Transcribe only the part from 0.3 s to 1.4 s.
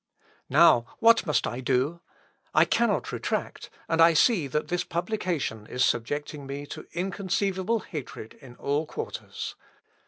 "Now, what